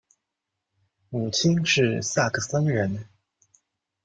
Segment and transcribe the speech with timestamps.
[1.11, 3.05] 母亲是萨克森人。